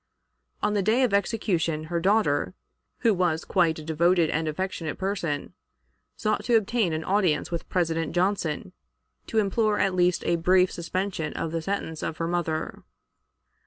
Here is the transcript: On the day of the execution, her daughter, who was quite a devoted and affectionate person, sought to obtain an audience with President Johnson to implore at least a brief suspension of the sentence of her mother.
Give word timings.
On 0.63 0.73
the 0.73 0.81
day 0.81 1.03
of 1.03 1.11
the 1.11 1.17
execution, 1.17 1.83
her 1.83 1.99
daughter, 1.99 2.55
who 3.01 3.13
was 3.13 3.45
quite 3.45 3.77
a 3.77 3.83
devoted 3.83 4.31
and 4.31 4.47
affectionate 4.47 4.97
person, 4.97 5.53
sought 6.15 6.43
to 6.45 6.57
obtain 6.57 6.91
an 6.91 7.03
audience 7.03 7.51
with 7.51 7.69
President 7.69 8.15
Johnson 8.15 8.73
to 9.27 9.37
implore 9.37 9.77
at 9.77 9.93
least 9.93 10.23
a 10.25 10.37
brief 10.37 10.71
suspension 10.71 11.33
of 11.33 11.51
the 11.51 11.61
sentence 11.61 12.01
of 12.01 12.17
her 12.17 12.27
mother. 12.27 12.81